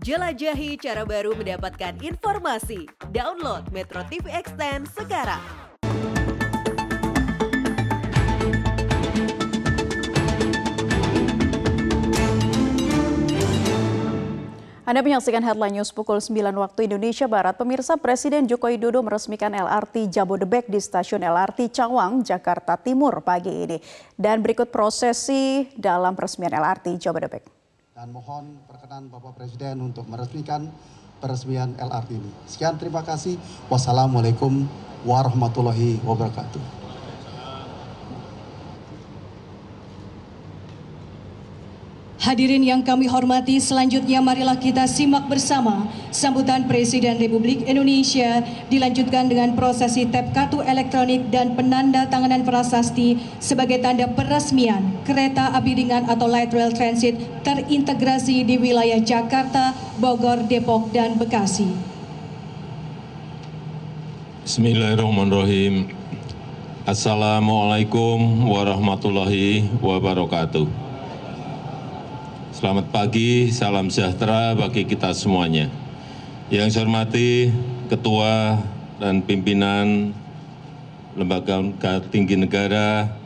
Jelajahi 0.00 0.80
cara 0.80 1.04
baru 1.04 1.36
mendapatkan 1.36 1.92
informasi. 2.00 2.88
Download 3.12 3.68
Metro 3.68 4.00
TV 4.08 4.32
Extend 4.32 4.88
sekarang. 4.96 5.44
Anda 14.88 15.04
menyaksikan 15.04 15.44
headline 15.44 15.76
news 15.76 15.92
pukul 15.92 16.16
9 16.16 16.32
waktu 16.48 16.88
Indonesia 16.88 17.28
Barat. 17.28 17.60
Pemirsa 17.60 18.00
Presiden 18.00 18.48
Joko 18.48 18.72
Widodo 18.72 19.04
meresmikan 19.04 19.52
LRT 19.52 20.08
Jabodebek 20.08 20.64
di 20.72 20.80
stasiun 20.80 21.20
LRT 21.20 21.76
Cawang, 21.76 22.24
Jakarta 22.24 22.80
Timur 22.80 23.20
pagi 23.20 23.52
ini. 23.52 23.76
Dan 24.16 24.40
berikut 24.40 24.72
prosesi 24.72 25.68
dalam 25.76 26.16
peresmian 26.16 26.56
LRT 26.56 26.96
Jabodebek. 26.96 27.59
Dan 28.00 28.16
mohon 28.16 28.56
perkenan 28.64 29.12
Bapak 29.12 29.36
Presiden 29.36 29.76
untuk 29.84 30.08
meresmikan 30.08 30.72
peresmian 31.20 31.76
LRT 31.76 32.16
ini. 32.16 32.32
Sekian 32.48 32.80
terima 32.80 33.04
kasih. 33.04 33.36
Wassalamualaikum 33.68 34.64
warahmatullahi 35.04 36.00
wabarakatuh. 36.00 36.79
Hadirin 42.20 42.60
yang 42.60 42.84
kami 42.84 43.08
hormati, 43.08 43.56
selanjutnya 43.56 44.20
marilah 44.20 44.60
kita 44.60 44.84
simak 44.84 45.24
bersama 45.24 45.88
sambutan 46.12 46.68
Presiden 46.68 47.16
Republik 47.16 47.64
Indonesia 47.64 48.44
dilanjutkan 48.68 49.24
dengan 49.32 49.56
prosesi 49.56 50.04
tap 50.04 50.28
kartu 50.36 50.60
elektronik 50.60 51.32
dan 51.32 51.56
penanda 51.56 52.04
tanganan 52.12 52.44
prasasti 52.44 53.16
sebagai 53.40 53.80
tanda 53.80 54.04
peresmian 54.04 55.00
kereta 55.08 55.56
api 55.56 55.72
ringan 55.80 56.12
atau 56.12 56.28
light 56.28 56.52
rail 56.52 56.68
transit 56.76 57.16
terintegrasi 57.40 58.44
di 58.44 58.60
wilayah 58.60 59.00
Jakarta, 59.00 59.72
Bogor, 59.96 60.44
Depok, 60.44 60.92
dan 60.92 61.16
Bekasi. 61.16 61.72
Bismillahirrahmanirrahim. 64.44 65.88
Assalamualaikum 66.84 68.44
warahmatullahi 68.44 69.72
wabarakatuh. 69.80 70.89
Selamat 72.60 72.92
pagi, 72.92 73.48
salam 73.48 73.88
sejahtera 73.88 74.52
bagi 74.52 74.84
kita 74.84 75.16
semuanya. 75.16 75.72
Yang 76.52 76.76
saya 76.76 76.84
hormati 76.84 77.48
Ketua 77.88 78.60
dan 79.00 79.24
Pimpinan 79.24 80.12
Lembaga 81.16 81.64
Tinggi 82.12 82.36
Negara, 82.36 83.16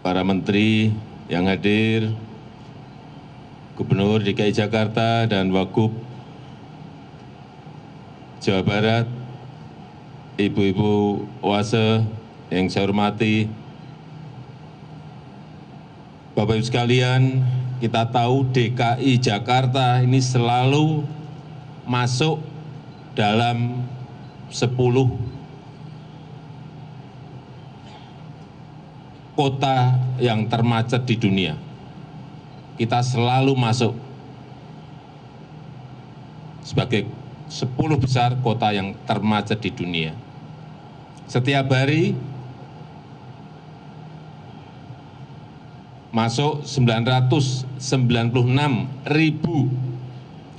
para 0.00 0.24
Menteri 0.24 0.96
yang 1.28 1.44
hadir, 1.44 2.08
Gubernur 3.76 4.24
DKI 4.24 4.48
Jakarta 4.48 5.28
dan 5.28 5.52
Wagub 5.52 5.92
Jawa 8.40 8.64
Barat, 8.64 9.04
Ibu-Ibu 10.40 11.20
Oase 11.44 12.00
yang 12.48 12.72
saya 12.72 12.88
hormati, 12.88 13.60
Bapak 16.42 16.58
Ibu 16.58 16.66
sekalian, 16.66 17.38
kita 17.78 18.02
tahu 18.10 18.50
DKI 18.50 19.14
Jakarta 19.22 20.02
ini 20.02 20.18
selalu 20.18 21.06
masuk 21.86 22.42
dalam 23.14 23.86
10 24.50 24.74
kota 29.38 29.94
yang 30.18 30.50
termacet 30.50 31.06
di 31.06 31.14
dunia. 31.14 31.54
Kita 32.74 33.06
selalu 33.06 33.54
masuk 33.54 33.94
sebagai 36.66 37.06
10 37.46 37.70
besar 38.02 38.34
kota 38.42 38.74
yang 38.74 38.98
termacet 39.06 39.62
di 39.62 39.70
dunia. 39.70 40.10
Setiap 41.30 41.70
hari 41.70 42.18
masuk 46.12 46.68
996 46.68 47.80
ribu 49.08 49.72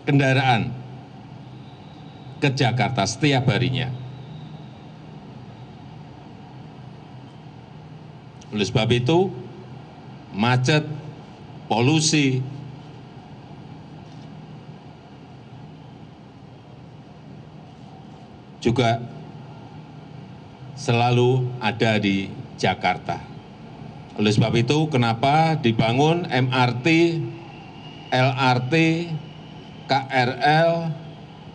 kendaraan 0.04 0.74
ke 2.42 2.50
Jakarta 2.52 3.06
setiap 3.06 3.48
harinya. 3.54 3.94
Oleh 8.50 8.66
sebab 8.66 8.90
itu, 8.94 9.34
macet, 10.34 10.86
polusi, 11.70 12.42
juga 18.64 19.04
selalu 20.80 21.50
ada 21.60 22.00
di 22.00 22.32
Jakarta. 22.56 23.33
Oleh 24.14 24.30
sebab 24.30 24.54
itu, 24.54 24.78
kenapa 24.94 25.58
dibangun 25.58 26.30
MRT, 26.30 27.18
LRT, 28.14 28.74
KRL, 29.90 30.72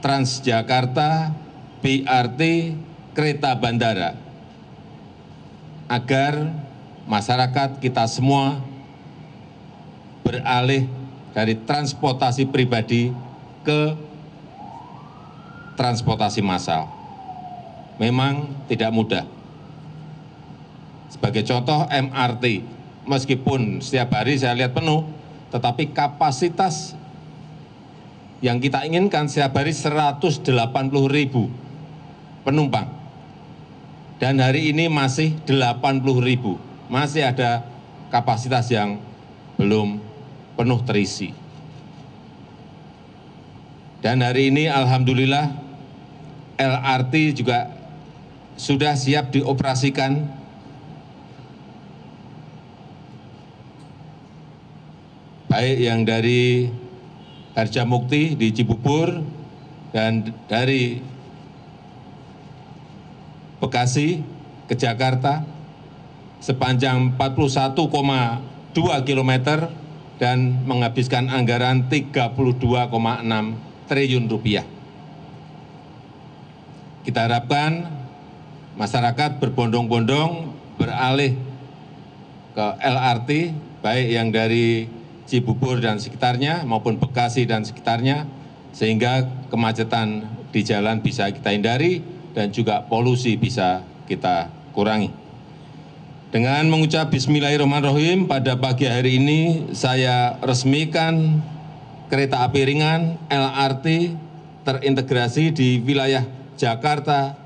Transjakarta, 0.03 1.35
BRT, 1.79 2.43
kereta 3.15 3.55
bandara, 3.55 4.19
agar 5.87 6.51
masyarakat 7.07 7.79
kita 7.79 8.07
semua 8.11 8.59
beralih 10.27 10.91
dari 11.35 11.55
transportasi 11.55 12.47
pribadi 12.51 13.15
ke 13.63 13.95
transportasi 15.79 16.43
massal. 16.43 16.91
Memang 18.03 18.51
tidak 18.67 18.91
mudah 18.91 19.38
sebagai 21.19 21.43
contoh 21.51 21.83
MRT, 21.91 22.63
meskipun 23.03 23.83
setiap 23.83 24.15
hari 24.15 24.39
saya 24.39 24.55
lihat 24.55 24.71
penuh, 24.71 25.03
tetapi 25.51 25.91
kapasitas 25.91 26.95
yang 28.39 28.63
kita 28.63 28.87
inginkan 28.87 29.27
setiap 29.27 29.59
hari 29.59 29.75
180 29.75 30.47
ribu 31.11 31.51
penumpang. 32.47 32.87
Dan 34.23 34.39
hari 34.39 34.71
ini 34.71 34.87
masih 34.87 35.35
80 35.43 36.23
ribu, 36.23 36.55
masih 36.87 37.27
ada 37.27 37.67
kapasitas 38.15 38.71
yang 38.71 39.03
belum 39.59 39.99
penuh 40.55 40.81
terisi. 40.87 41.35
Dan 43.99 44.23
hari 44.23 44.55
ini 44.55 44.71
Alhamdulillah 44.71 45.51
LRT 46.55 47.43
juga 47.43 47.75
sudah 48.55 48.95
siap 48.95 49.35
dioperasikan 49.35 50.38
baik 55.59 55.91
yang 55.91 56.07
dari 56.07 56.71
Harjamukti 57.59 58.39
di 58.39 58.55
Cibubur 58.55 59.27
dan 59.91 60.31
dari 60.47 61.03
Bekasi 63.59 64.23
ke 64.71 64.79
Jakarta 64.79 65.43
sepanjang 66.39 67.19
41,2 67.19 67.75
km 69.03 69.33
dan 70.23 70.63
menghabiskan 70.63 71.27
anggaran 71.27 71.91
32,6 71.91 72.39
triliun 73.91 74.31
rupiah. 74.31 74.63
Kita 77.03 77.27
harapkan 77.27 77.83
masyarakat 78.79 79.43
berbondong-bondong 79.43 80.55
beralih 80.79 81.35
ke 82.55 82.67
LRT, 82.79 83.31
baik 83.83 84.07
yang 84.07 84.31
dari 84.31 84.98
Cibubur 85.29 85.77
dan 85.85 86.01
sekitarnya 86.01 86.65
maupun 86.65 86.97
Bekasi 86.97 87.45
dan 87.45 87.61
sekitarnya 87.61 88.25
sehingga 88.73 89.29
kemacetan 89.53 90.25
di 90.49 90.65
jalan 90.65 91.05
bisa 91.05 91.29
kita 91.29 91.53
hindari 91.53 92.01
dan 92.33 92.49
juga 92.49 92.89
polusi 92.89 93.37
bisa 93.37 93.85
kita 94.09 94.49
kurangi. 94.73 95.13
Dengan 96.33 96.69
mengucap 96.69 97.13
bismillahirrahmanirrahim 97.13 98.29
pada 98.29 98.57
pagi 98.57 98.89
hari 98.89 99.21
ini 99.21 99.73
saya 99.77 100.37
resmikan 100.45 101.45
kereta 102.09 102.45
api 102.45 102.69
ringan 102.69 103.17
LRT 103.29 104.17
terintegrasi 104.65 105.53
di 105.53 105.81
wilayah 105.81 106.25
Jakarta, 106.61 107.37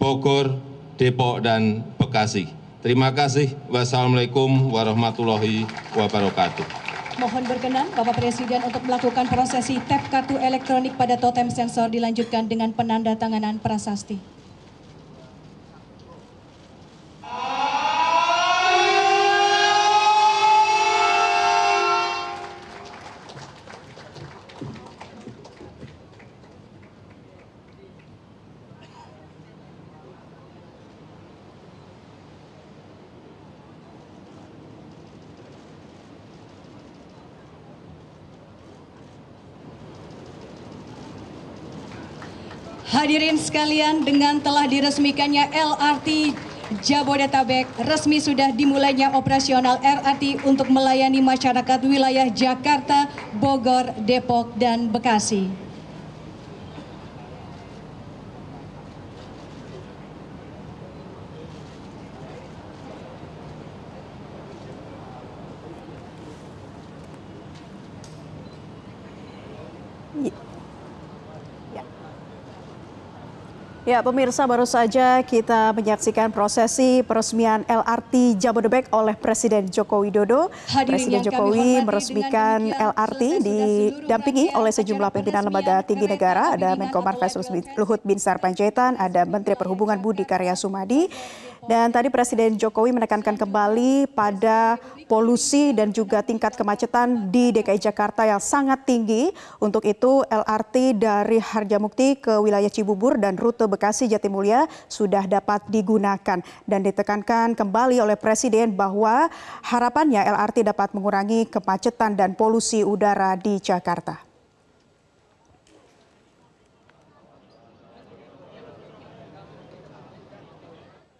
Bogor, 0.00 0.56
Depok, 0.96 1.44
dan 1.44 1.84
Bekasi. 2.00 2.48
Terima 2.80 3.12
kasih. 3.12 3.52
Wassalamualaikum 3.68 4.72
warahmatullahi 4.72 5.68
wabarakatuh. 5.92 6.79
Mohon 7.20 7.52
berkenan 7.52 7.84
Bapak 7.92 8.16
Presiden 8.16 8.64
untuk 8.64 8.80
melakukan 8.88 9.28
prosesi 9.28 9.76
tap 9.84 10.00
kartu 10.08 10.40
elektronik 10.40 10.96
pada 10.96 11.20
totem 11.20 11.52
sensor 11.52 11.92
dilanjutkan 11.92 12.48
dengan 12.48 12.72
penanda 12.72 13.12
tanganan 13.12 13.60
prasasti. 13.60 14.39
Hadirin 42.90 43.38
sekalian, 43.38 44.02
dengan 44.02 44.42
telah 44.42 44.66
diresmikannya 44.66 45.54
LRT 45.54 46.34
Jabodetabek, 46.82 47.70
resmi 47.86 48.18
sudah 48.18 48.50
dimulainya 48.50 49.14
operasional 49.14 49.78
LRT 49.78 50.42
untuk 50.42 50.66
melayani 50.66 51.22
masyarakat 51.22 51.86
wilayah 51.86 52.26
Jakarta, 52.34 53.06
Bogor, 53.38 53.94
Depok, 54.02 54.58
dan 54.58 54.90
Bekasi. 54.90 55.70
Ya, 73.90 74.06
pemirsa 74.06 74.46
baru 74.46 74.62
saja 74.70 75.18
kita 75.26 75.74
menyaksikan 75.74 76.30
prosesi 76.30 77.02
peresmian 77.02 77.66
LRT 77.66 78.38
Jabodebek 78.38 78.86
oleh 78.94 79.18
Presiden 79.18 79.66
Joko 79.66 80.06
Widodo. 80.06 80.46
Presiden 80.86 81.26
Jokowi 81.26 81.82
meresmikan 81.82 82.70
LRT 82.70 83.42
didampingi 83.42 84.54
oleh 84.54 84.70
sejumlah 84.70 85.10
pimpinan 85.10 85.42
lembaga 85.42 85.82
tinggi 85.82 86.06
negara, 86.06 86.54
ada 86.54 86.78
Menko 86.78 87.02
Marves 87.02 87.34
Luhut 87.74 87.98
Binsar 88.06 88.38
Panjaitan, 88.38 88.94
ada 88.94 89.26
Menteri 89.26 89.58
Perhubungan 89.58 89.98
Budi 89.98 90.22
Karya 90.22 90.54
Sumadi, 90.54 91.10
dan 91.66 91.90
tadi 91.90 92.14
Presiden 92.14 92.54
Jokowi 92.62 92.94
menekankan 92.94 93.34
kembali 93.34 94.06
pada 94.14 94.78
polusi 95.10 95.74
dan 95.74 95.90
juga 95.90 96.22
tingkat 96.22 96.54
kemacetan 96.54 97.34
di 97.34 97.50
DKI 97.50 97.90
Jakarta 97.90 98.22
yang 98.22 98.38
sangat 98.38 98.86
tinggi. 98.86 99.34
Untuk 99.58 99.82
itu 99.82 100.22
LRT 100.30 100.94
dari 100.94 101.42
Harjamukti 101.42 102.22
ke 102.22 102.38
wilayah 102.38 102.70
Cibubur 102.70 103.18
dan 103.18 103.34
rute 103.34 103.66
Bekasi 103.66 103.79
Jatimulya 103.88 104.68
sudah 104.84 105.24
dapat 105.24 105.64
digunakan 105.72 106.44
dan 106.68 106.80
ditekankan 106.84 107.56
kembali 107.56 108.04
oleh 108.04 108.20
Presiden 108.20 108.76
bahwa 108.76 109.32
harapannya 109.64 110.20
LRT 110.20 110.68
dapat 110.68 110.92
mengurangi 110.92 111.48
kemacetan 111.48 112.12
dan 112.12 112.36
polusi 112.36 112.84
udara 112.84 113.32
di 113.40 113.56
Jakarta. 113.56 114.28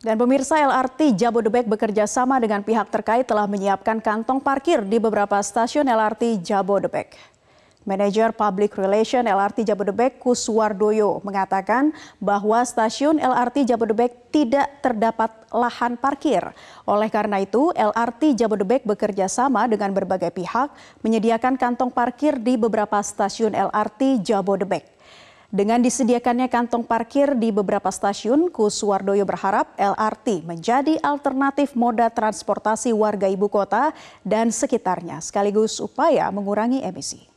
Dan 0.01 0.17
pemirsa 0.17 0.57
LRT 0.57 1.13
Jabodebek 1.13 1.69
bekerja 1.69 2.09
sama 2.09 2.41
dengan 2.41 2.65
pihak 2.65 2.89
terkait 2.89 3.29
telah 3.29 3.45
menyiapkan 3.45 4.01
kantong 4.01 4.41
parkir 4.41 4.81
di 4.81 4.97
beberapa 4.97 5.37
stasiun 5.45 5.85
LRT 5.85 6.41
Jabodebek. 6.41 7.30
Manager 7.91 8.31
Public 8.31 8.79
Relation 8.79 9.27
LRT 9.27 9.67
Jabodebek 9.67 10.23
Kuswardoyo 10.23 11.19
mengatakan 11.27 11.91
bahwa 12.23 12.63
stasiun 12.63 13.19
LRT 13.19 13.67
Jabodebek 13.67 14.31
tidak 14.31 14.79
terdapat 14.79 15.35
lahan 15.51 15.99
parkir. 15.99 16.55
Oleh 16.87 17.11
karena 17.11 17.43
itu, 17.43 17.75
LRT 17.75 18.39
Jabodebek 18.39 18.87
bekerja 18.87 19.27
sama 19.27 19.67
dengan 19.67 19.91
berbagai 19.91 20.31
pihak 20.31 20.71
menyediakan 21.03 21.59
kantong 21.59 21.91
parkir 21.91 22.39
di 22.39 22.55
beberapa 22.55 23.03
stasiun 23.03 23.59
LRT 23.59 24.23
Jabodebek. 24.23 24.87
Dengan 25.51 25.83
disediakannya 25.83 26.47
kantong 26.47 26.87
parkir 26.87 27.35
di 27.35 27.51
beberapa 27.51 27.91
stasiun, 27.91 28.55
Kuswardoyo 28.55 29.27
berharap 29.27 29.75
LRT 29.75 30.47
menjadi 30.47 30.95
alternatif 31.03 31.75
moda 31.75 32.07
transportasi 32.07 32.95
warga 32.95 33.27
ibu 33.27 33.51
kota 33.51 33.91
dan 34.23 34.55
sekitarnya, 34.55 35.19
sekaligus 35.19 35.83
upaya 35.83 36.31
mengurangi 36.31 36.87
emisi. 36.87 37.30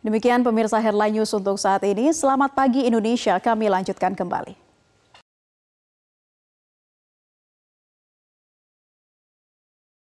Demikian 0.00 0.40
pemirsa 0.40 0.80
Headline 0.80 1.20
News 1.20 1.28
untuk 1.36 1.60
saat 1.60 1.84
ini. 1.84 2.08
Selamat 2.16 2.56
pagi 2.56 2.88
Indonesia, 2.88 3.36
kami 3.36 3.68
lanjutkan 3.68 4.16
kembali. 4.16 4.59